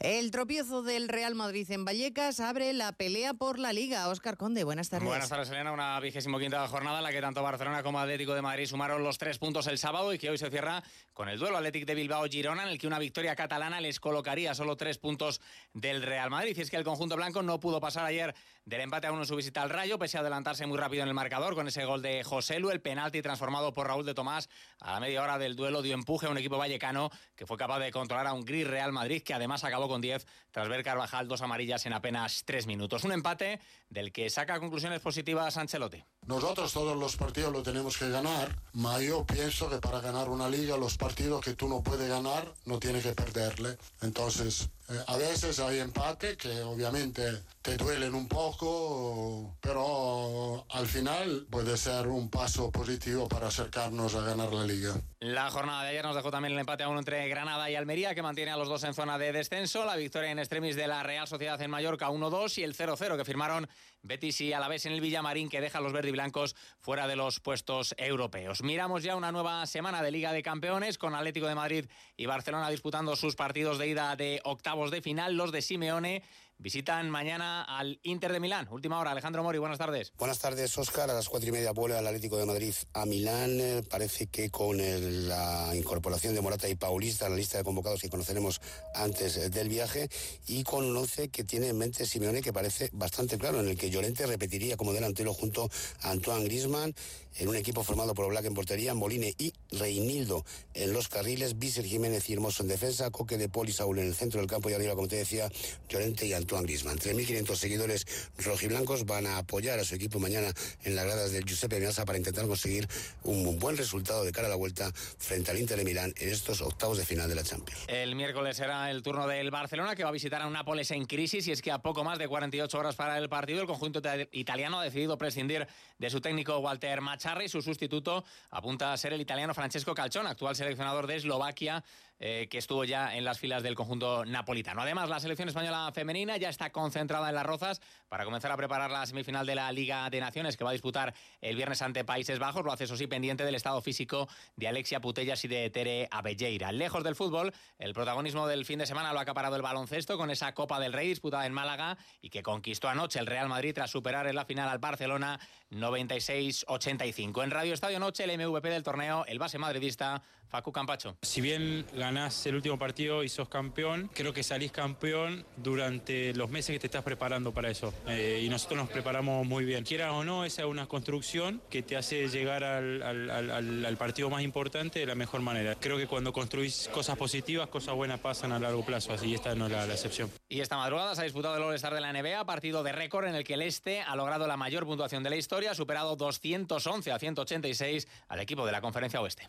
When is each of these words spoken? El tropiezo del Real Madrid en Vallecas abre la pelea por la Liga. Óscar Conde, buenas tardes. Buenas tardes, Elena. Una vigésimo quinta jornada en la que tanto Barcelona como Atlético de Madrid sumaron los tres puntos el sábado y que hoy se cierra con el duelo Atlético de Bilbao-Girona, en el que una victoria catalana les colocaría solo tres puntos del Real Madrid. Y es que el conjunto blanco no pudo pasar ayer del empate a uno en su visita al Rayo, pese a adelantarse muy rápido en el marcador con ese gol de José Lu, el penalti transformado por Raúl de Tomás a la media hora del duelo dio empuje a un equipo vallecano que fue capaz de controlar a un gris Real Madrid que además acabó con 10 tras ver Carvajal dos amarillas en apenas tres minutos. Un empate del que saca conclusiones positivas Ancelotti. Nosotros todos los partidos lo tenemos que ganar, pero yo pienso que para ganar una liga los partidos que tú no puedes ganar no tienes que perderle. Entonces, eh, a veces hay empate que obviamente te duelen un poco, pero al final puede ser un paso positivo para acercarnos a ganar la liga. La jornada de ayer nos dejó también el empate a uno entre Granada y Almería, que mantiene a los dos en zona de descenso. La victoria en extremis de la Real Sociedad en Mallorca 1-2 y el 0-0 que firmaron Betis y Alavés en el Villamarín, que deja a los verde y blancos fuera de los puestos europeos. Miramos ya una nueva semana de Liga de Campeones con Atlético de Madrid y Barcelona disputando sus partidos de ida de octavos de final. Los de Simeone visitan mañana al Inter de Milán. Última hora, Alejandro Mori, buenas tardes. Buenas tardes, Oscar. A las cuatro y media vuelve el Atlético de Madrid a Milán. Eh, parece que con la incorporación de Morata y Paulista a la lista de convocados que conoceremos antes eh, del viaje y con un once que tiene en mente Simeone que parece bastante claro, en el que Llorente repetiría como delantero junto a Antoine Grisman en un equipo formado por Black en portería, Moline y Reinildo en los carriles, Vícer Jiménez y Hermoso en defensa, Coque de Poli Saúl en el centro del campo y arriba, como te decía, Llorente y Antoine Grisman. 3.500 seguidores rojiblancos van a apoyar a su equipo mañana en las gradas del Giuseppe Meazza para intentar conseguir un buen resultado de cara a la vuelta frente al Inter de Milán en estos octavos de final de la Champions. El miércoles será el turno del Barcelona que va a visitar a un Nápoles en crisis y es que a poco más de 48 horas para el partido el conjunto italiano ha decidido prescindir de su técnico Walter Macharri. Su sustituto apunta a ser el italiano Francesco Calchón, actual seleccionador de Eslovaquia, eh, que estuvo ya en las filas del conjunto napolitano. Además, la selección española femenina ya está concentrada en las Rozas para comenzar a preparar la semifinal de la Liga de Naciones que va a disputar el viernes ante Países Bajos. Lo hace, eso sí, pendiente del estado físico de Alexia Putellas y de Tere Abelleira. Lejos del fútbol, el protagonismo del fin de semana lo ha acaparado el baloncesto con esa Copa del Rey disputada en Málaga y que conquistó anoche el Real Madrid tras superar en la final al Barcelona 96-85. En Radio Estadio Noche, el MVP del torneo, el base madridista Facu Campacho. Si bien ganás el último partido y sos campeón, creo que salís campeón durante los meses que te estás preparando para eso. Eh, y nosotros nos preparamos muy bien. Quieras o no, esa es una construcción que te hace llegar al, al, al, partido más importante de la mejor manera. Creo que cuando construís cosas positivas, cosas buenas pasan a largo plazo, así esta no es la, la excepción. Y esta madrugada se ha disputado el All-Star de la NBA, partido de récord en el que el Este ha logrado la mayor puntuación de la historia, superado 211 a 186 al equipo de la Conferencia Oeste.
El 0.00 0.30
tropiezo 0.30 0.82
del 0.82 1.08
Real 1.08 1.34
Madrid 1.34 1.70
en 1.70 1.84
Vallecas 1.84 2.40
abre 2.40 2.72
la 2.72 2.92
pelea 2.92 3.34
por 3.34 3.58
la 3.58 3.74
Liga. 3.74 4.08
Óscar 4.08 4.38
Conde, 4.38 4.64
buenas 4.64 4.88
tardes. 4.88 5.06
Buenas 5.06 5.28
tardes, 5.28 5.50
Elena. 5.50 5.72
Una 5.72 6.00
vigésimo 6.00 6.38
quinta 6.38 6.66
jornada 6.68 6.96
en 6.98 7.04
la 7.04 7.12
que 7.12 7.20
tanto 7.20 7.42
Barcelona 7.42 7.82
como 7.82 8.00
Atlético 8.00 8.32
de 8.32 8.40
Madrid 8.40 8.64
sumaron 8.64 9.04
los 9.04 9.18
tres 9.18 9.36
puntos 9.36 9.66
el 9.66 9.76
sábado 9.76 10.14
y 10.14 10.18
que 10.18 10.30
hoy 10.30 10.38
se 10.38 10.48
cierra 10.48 10.82
con 11.12 11.28
el 11.28 11.38
duelo 11.38 11.58
Atlético 11.58 11.84
de 11.84 11.94
Bilbao-Girona, 11.96 12.62
en 12.62 12.70
el 12.70 12.78
que 12.78 12.86
una 12.86 12.98
victoria 12.98 13.36
catalana 13.36 13.78
les 13.78 14.00
colocaría 14.00 14.54
solo 14.54 14.74
tres 14.74 14.96
puntos 14.96 15.42
del 15.74 16.00
Real 16.00 16.30
Madrid. 16.30 16.56
Y 16.56 16.62
es 16.62 16.70
que 16.70 16.78
el 16.78 16.84
conjunto 16.84 17.14
blanco 17.16 17.42
no 17.42 17.60
pudo 17.60 17.78
pasar 17.78 18.06
ayer 18.06 18.34
del 18.64 18.80
empate 18.80 19.06
a 19.06 19.12
uno 19.12 19.20
en 19.20 19.28
su 19.28 19.36
visita 19.36 19.60
al 19.60 19.68
Rayo, 19.68 19.98
pese 19.98 20.16
a 20.16 20.20
adelantarse 20.20 20.64
muy 20.64 20.78
rápido 20.78 21.02
en 21.02 21.08
el 21.08 21.14
marcador 21.14 21.54
con 21.54 21.68
ese 21.68 21.84
gol 21.84 22.00
de 22.00 22.24
José 22.24 22.58
Lu, 22.58 22.70
el 22.70 22.80
penalti 22.80 23.20
transformado 23.20 23.74
por 23.74 23.86
Raúl 23.88 24.06
de 24.06 24.14
Tomás 24.14 24.48
a 24.78 24.94
la 24.94 25.00
media 25.00 25.22
hora 25.22 25.36
del 25.36 25.56
duelo 25.56 25.82
dio 25.82 25.92
empuje 25.92 26.26
a 26.26 26.30
un 26.30 26.38
equipo 26.38 26.56
vallecano 26.56 27.10
que 27.36 27.44
fue 27.44 27.58
capaz 27.58 27.80
de 27.80 27.90
controlar 27.90 28.26
a 28.28 28.32
un 28.32 28.46
gris 28.46 28.66
Real 28.66 28.92
Madrid 28.92 29.22
que 29.22 29.34
además 29.34 29.62
acabó 29.62 29.89
con 29.90 30.00
10 30.00 30.24
tras 30.52 30.68
ver 30.68 30.84
Carvajal 30.84 31.28
dos 31.28 31.42
amarillas 31.42 31.84
en 31.84 31.92
apenas 31.92 32.44
tres 32.44 32.66
minutos. 32.66 33.04
Un 33.04 33.12
empate 33.12 33.60
del 33.88 34.12
que 34.12 34.30
saca 34.30 34.60
conclusiones 34.60 35.00
positivas 35.00 35.56
Ancelotti. 35.56 36.04
Nosotros 36.30 36.72
todos 36.72 36.96
los 36.96 37.16
partidos 37.16 37.52
lo 37.52 37.60
tenemos 37.60 37.98
que 37.98 38.08
ganar, 38.08 38.54
pero 38.72 39.00
yo 39.00 39.26
pienso 39.26 39.68
que 39.68 39.78
para 39.78 39.98
ganar 40.00 40.28
una 40.28 40.48
liga 40.48 40.76
los 40.76 40.96
partidos 40.96 41.44
que 41.44 41.54
tú 41.54 41.68
no 41.68 41.82
puedes 41.82 42.08
ganar 42.08 42.54
no 42.66 42.78
tienes 42.78 43.02
que 43.02 43.14
perderle. 43.14 43.76
Entonces, 44.00 44.70
eh, 44.90 45.04
a 45.08 45.16
veces 45.16 45.58
hay 45.58 45.80
empate 45.80 46.36
que 46.36 46.62
obviamente 46.62 47.42
te 47.62 47.76
duelen 47.76 48.14
un 48.14 48.28
poco, 48.28 49.56
pero 49.60 50.64
al 50.70 50.86
final 50.86 51.46
puede 51.50 51.76
ser 51.76 52.06
un 52.06 52.30
paso 52.30 52.70
positivo 52.70 53.28
para 53.28 53.48
acercarnos 53.48 54.14
a 54.14 54.22
ganar 54.22 54.52
la 54.52 54.64
liga. 54.64 54.94
La 55.20 55.50
jornada 55.50 55.82
de 55.82 55.90
ayer 55.90 56.04
nos 56.04 56.16
dejó 56.16 56.30
también 56.30 56.54
el 56.54 56.60
empate 56.60 56.82
a 56.82 56.88
uno 56.88 56.98
entre 56.98 57.28
Granada 57.28 57.70
y 57.70 57.76
Almería, 57.76 58.14
que 58.14 58.22
mantiene 58.22 58.52
a 58.52 58.56
los 58.56 58.68
dos 58.68 58.82
en 58.84 58.94
zona 58.94 59.18
de 59.18 59.32
descenso. 59.32 59.84
La 59.84 59.96
victoria 59.96 60.30
en 60.30 60.38
extremis 60.38 60.76
de 60.76 60.86
la 60.86 61.02
Real 61.02 61.28
Sociedad 61.28 61.60
en 61.60 61.70
Mallorca 61.70 62.08
1-2 62.08 62.58
y 62.58 62.62
el 62.62 62.76
0-0 62.76 63.16
que 63.16 63.24
firmaron 63.24 63.68
Betis 64.02 64.40
y 64.40 64.52
Alavés 64.52 64.86
en 64.86 64.92
el 64.92 65.00
Villamarín, 65.00 65.50
que 65.50 65.60
deja 65.60 65.78
a 65.78 65.80
los 65.82 65.92
verde 65.92 66.08
y 66.20 66.22
blancos 66.22 66.54
fuera 66.78 67.06
de 67.06 67.16
los 67.16 67.40
puestos 67.40 67.94
europeos. 67.96 68.62
Miramos 68.62 69.02
ya 69.02 69.16
una 69.16 69.32
nueva 69.32 69.64
semana 69.64 70.02
de 70.02 70.10
Liga 70.10 70.32
de 70.32 70.42
Campeones 70.42 70.98
con 70.98 71.14
Atlético 71.14 71.46
de 71.46 71.54
Madrid 71.54 71.86
y 72.16 72.26
Barcelona 72.26 72.68
disputando 72.68 73.16
sus 73.16 73.36
partidos 73.36 73.78
de 73.78 73.88
ida 73.88 74.14
de 74.16 74.40
octavos 74.44 74.90
de 74.90 75.00
final. 75.00 75.34
Los 75.34 75.50
de 75.50 75.62
Simeone 75.62 76.22
visitan 76.60 77.08
mañana 77.08 77.62
al 77.62 77.98
Inter 78.02 78.32
de 78.32 78.40
Milán. 78.40 78.68
Última 78.70 78.98
hora, 78.98 79.10
Alejandro 79.10 79.42
Mori, 79.42 79.58
buenas 79.58 79.78
tardes. 79.78 80.12
Buenas 80.18 80.38
tardes, 80.38 80.76
Oscar. 80.76 81.10
A 81.10 81.14
las 81.14 81.28
cuatro 81.28 81.48
y 81.48 81.52
media 81.52 81.72
vuelve 81.72 81.98
el 81.98 82.06
Atlético 82.06 82.36
de 82.36 82.44
Madrid 82.44 82.74
a 82.92 83.06
Milán. 83.06 83.58
Eh, 83.60 83.82
parece 83.88 84.26
que 84.26 84.50
con 84.50 84.76
la 84.78 85.70
incorporación 85.74 86.34
de 86.34 86.40
Morata 86.42 86.68
y 86.68 86.74
Paulista 86.74 87.26
a 87.26 87.30
la 87.30 87.36
lista 87.36 87.58
de 87.58 87.64
convocados 87.64 88.02
que 88.02 88.10
conoceremos 88.10 88.60
antes 88.94 89.36
eh, 89.38 89.48
del 89.48 89.68
viaje 89.68 90.08
y 90.46 90.62
con 90.62 90.84
un 90.84 90.96
once 90.96 91.28
que 91.28 91.44
tiene 91.44 91.68
en 91.68 91.78
mente 91.78 92.04
Simeone 92.04 92.42
que 92.42 92.52
parece 92.52 92.90
bastante 92.92 93.38
claro, 93.38 93.60
en 93.60 93.68
el 93.68 93.78
que 93.78 93.90
Llorente 93.90 94.26
repetiría 94.26 94.76
como 94.76 94.92
delantero 94.92 95.32
junto 95.32 95.70
a 96.02 96.10
Antoine 96.10 96.44
Grisman 96.44 96.94
en 97.38 97.48
un 97.48 97.56
equipo 97.56 97.82
formado 97.84 98.12
por 98.14 98.28
Black 98.28 98.44
en 98.44 98.54
portería, 98.54 98.92
Moline 98.92 99.34
y 99.38 99.54
Reinildo 99.70 100.44
en 100.74 100.92
los 100.92 101.08
carriles, 101.08 101.58
Vícer 101.58 101.84
Jiménez 101.84 102.28
y 102.28 102.34
Hermoso 102.34 102.62
en 102.62 102.68
defensa, 102.68 103.10
Coque 103.10 103.38
de 103.38 103.48
Poli 103.48 103.72
Saúl 103.72 103.98
en 103.98 104.08
el 104.08 104.14
centro 104.14 104.40
del 104.40 104.50
campo 104.50 104.68
y 104.68 104.74
arriba, 104.74 104.94
como 104.94 105.08
te 105.08 105.16
decía, 105.16 105.50
Llorente 105.88 106.26
y 106.26 106.32
Antoine 106.32 106.49
Grisman. 106.58 106.98
3.500 106.98 107.54
seguidores 107.54 108.06
rojiblancos 108.38 109.06
van 109.06 109.26
a 109.26 109.38
apoyar 109.38 109.78
a 109.78 109.84
su 109.84 109.94
equipo 109.94 110.18
mañana 110.18 110.52
en 110.84 110.96
las 110.96 111.04
gradas 111.04 111.32
del 111.32 111.44
Giuseppe 111.44 111.80
Meazza 111.80 112.04
para 112.04 112.18
intentar 112.18 112.46
conseguir 112.46 112.88
un 113.22 113.58
buen 113.58 113.76
resultado 113.76 114.24
de 114.24 114.32
cara 114.32 114.48
a 114.48 114.50
la 114.50 114.56
vuelta 114.56 114.90
frente 114.92 115.50
al 115.50 115.58
Inter 115.58 115.78
de 115.78 115.84
Milán 115.84 116.12
en 116.16 116.28
estos 116.28 116.60
octavos 116.60 116.98
de 116.98 117.04
final 117.04 117.28
de 117.28 117.34
la 117.34 117.42
Champions. 117.42 117.84
El 117.88 118.14
miércoles 118.16 118.56
será 118.56 118.90
el 118.90 119.02
turno 119.02 119.26
del 119.26 119.50
Barcelona 119.50 119.94
que 119.94 120.02
va 120.02 120.08
a 120.08 120.12
visitar 120.12 120.42
a 120.42 120.46
un 120.46 120.52
Nápoles 120.52 120.90
en 120.90 121.06
crisis 121.06 121.46
y 121.46 121.52
es 121.52 121.62
que 121.62 121.70
a 121.70 121.78
poco 121.78 122.04
más 122.04 122.18
de 122.18 122.28
48 122.28 122.78
horas 122.78 122.96
para 122.96 123.16
el 123.16 123.28
partido 123.28 123.60
el 123.60 123.66
conjunto 123.66 124.02
italiano 124.32 124.80
ha 124.80 124.84
decidido 124.84 125.16
prescindir 125.16 125.66
de 125.98 126.10
su 126.10 126.20
técnico 126.20 126.58
Walter 126.58 127.00
Macharri. 127.00 127.48
Su 127.48 127.62
sustituto 127.62 128.24
apunta 128.50 128.92
a 128.92 128.96
ser 128.96 129.12
el 129.12 129.20
italiano 129.20 129.54
Francesco 129.54 129.94
Calchón, 129.94 130.26
actual 130.26 130.56
seleccionador 130.56 131.06
de 131.06 131.16
Eslovaquia, 131.16 131.84
eh, 132.22 132.48
que 132.50 132.58
estuvo 132.58 132.84
ya 132.84 133.16
en 133.16 133.24
las 133.24 133.38
filas 133.38 133.62
del 133.62 133.74
conjunto 133.74 134.26
napolitano. 134.26 134.82
Además, 134.82 135.08
la 135.08 135.20
selección 135.20 135.48
española 135.48 135.90
femenina 135.94 136.36
ya 136.36 136.50
está 136.50 136.70
concentrada 136.70 137.30
en 137.30 137.34
las 137.34 137.46
Rozas 137.46 137.80
para 138.10 138.26
comenzar 138.26 138.52
a 138.52 138.58
preparar 138.58 138.90
la 138.90 139.06
semifinal 139.06 139.46
de 139.46 139.54
la 139.54 139.72
Liga 139.72 140.10
de 140.10 140.20
Naciones 140.20 140.58
que 140.58 140.64
va 140.64 140.70
a 140.70 140.74
disputar 140.74 141.14
el 141.40 141.56
viernes 141.56 141.80
ante 141.80 142.04
Países 142.04 142.38
Bajos. 142.38 142.62
Lo 142.62 142.72
hace, 142.72 142.84
eso 142.84 142.94
sí, 142.94 143.06
pendiente 143.06 143.44
del 143.46 143.54
estado 143.54 143.80
físico 143.80 144.28
de 144.54 144.68
Alexia 144.68 145.00
Putellas 145.00 145.42
y 145.46 145.48
de 145.48 145.70
Tere 145.70 146.08
Abelleira. 146.10 146.72
Lejos 146.72 147.04
del 147.04 147.16
fútbol, 147.16 147.54
el 147.78 147.94
protagonismo 147.94 148.46
del 148.46 148.66
fin 148.66 148.78
de 148.80 148.86
semana 148.86 149.14
lo 149.14 149.18
ha 149.18 149.22
acaparado 149.22 149.56
el 149.56 149.62
baloncesto 149.62 150.18
con 150.18 150.30
esa 150.30 150.52
Copa 150.52 150.78
del 150.78 150.92
Rey 150.92 151.08
disputada 151.08 151.46
en 151.46 151.54
Málaga 151.54 151.96
y 152.20 152.28
que 152.28 152.42
conquistó 152.42 152.88
anoche 152.88 153.18
el 153.18 153.26
Real 153.26 153.48
Madrid 153.48 153.72
tras 153.74 153.90
superar 153.90 154.26
en 154.26 154.36
la 154.36 154.44
final 154.44 154.68
al 154.68 154.78
Barcelona 154.78 155.40
96-85. 155.70 157.44
En 157.44 157.50
Radio 157.50 157.72
Estadio 157.72 157.98
Noche, 157.98 158.24
el 158.24 158.36
MVP 158.36 158.68
del 158.68 158.82
torneo, 158.82 159.24
el 159.26 159.38
base 159.38 159.56
madridista 159.56 160.22
Facu 160.50 160.72
Campacho. 160.72 161.16
Si 161.22 161.40
bien 161.40 161.86
ganás 162.10 162.44
el 162.46 162.56
último 162.56 162.76
partido 162.76 163.22
y 163.22 163.28
sos 163.28 163.48
campeón, 163.48 164.10
creo 164.12 164.32
que 164.32 164.42
salís 164.42 164.72
campeón 164.72 165.44
durante 165.56 166.34
los 166.34 166.50
meses 166.50 166.74
que 166.74 166.80
te 166.80 166.88
estás 166.88 167.04
preparando 167.04 167.52
para 167.52 167.70
eso. 167.70 167.94
Eh, 168.08 168.42
y 168.44 168.48
nosotros 168.48 168.80
nos 168.80 168.90
preparamos 168.90 169.46
muy 169.46 169.64
bien. 169.64 169.84
Quieras 169.84 170.10
o 170.10 170.24
no, 170.24 170.44
esa 170.44 170.62
es 170.62 170.68
una 170.68 170.86
construcción 170.86 171.62
que 171.70 171.82
te 171.82 171.96
hace 171.96 172.26
llegar 172.28 172.64
al, 172.64 173.00
al, 173.00 173.84
al, 173.86 173.96
partido 173.96 174.28
más 174.28 174.42
importante 174.42 174.98
de 174.98 175.06
la 175.06 175.14
mejor 175.14 175.40
manera. 175.40 175.76
Creo 175.76 175.98
que 175.98 176.08
cuando 176.08 176.32
construís 176.32 176.90
cosas 176.92 177.16
positivas, 177.16 177.68
cosas 177.68 177.94
buenas 177.94 178.18
pasan 178.18 178.50
a 178.50 178.58
largo 178.58 178.84
plazo, 178.84 179.12
así 179.12 179.32
esta 179.32 179.54
no 179.54 179.66
es 179.66 179.72
la, 179.72 179.86
la 179.86 179.94
excepción. 179.94 180.28
Y 180.48 180.60
esta 180.60 180.76
madrugada 180.76 181.14
se 181.14 181.20
ha 181.20 181.24
disputado 181.24 181.56
el 181.56 181.62
All-Star 181.62 181.94
de 181.94 182.00
la 182.00 182.12
NBA, 182.12 182.44
partido 182.44 182.82
de 182.82 182.90
récord 182.90 183.26
en 183.26 183.36
el 183.36 183.44
que 183.44 183.54
el 183.54 183.62
Este 183.62 184.00
ha 184.00 184.16
logrado 184.16 184.48
la 184.48 184.56
mayor 184.56 184.84
puntuación 184.84 185.22
de 185.22 185.30
la 185.30 185.36
historia, 185.36 185.74
superado 185.74 186.16
211 186.16 187.12
a 187.12 187.18
186 187.20 188.08
al 188.28 188.40
equipo 188.40 188.66
de 188.66 188.72
la 188.72 188.80
Conferencia 188.80 189.20
Oeste. 189.20 189.38